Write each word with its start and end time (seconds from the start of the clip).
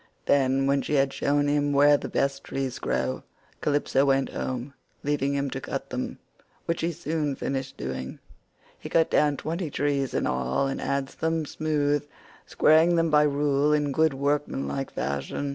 53 0.25 0.25
Then, 0.33 0.65
when 0.65 0.81
she 0.81 0.95
had 0.95 1.13
shown 1.13 1.47
him 1.47 1.73
where 1.73 1.95
the 1.95 2.09
best 2.09 2.43
trees 2.43 2.79
grew, 2.79 3.21
Calypso 3.61 4.03
went 4.03 4.29
home, 4.29 4.73
leaving 5.03 5.35
him 5.35 5.51
to 5.51 5.61
cut 5.61 5.91
them, 5.91 6.17
which 6.65 6.81
he 6.81 6.91
soon 6.91 7.35
finished 7.35 7.77
doing. 7.77 8.17
He 8.79 8.89
cut 8.89 9.11
down 9.11 9.37
twenty 9.37 9.69
trees 9.69 10.15
in 10.15 10.25
all 10.25 10.65
and 10.65 10.81
adzed 10.81 11.17
them 11.19 11.45
smooth, 11.45 12.07
squaring 12.47 12.95
them 12.95 13.11
by 13.11 13.21
rule 13.21 13.73
in 13.73 13.91
good 13.91 14.15
workmanlike 14.15 14.89
fashion. 14.89 15.49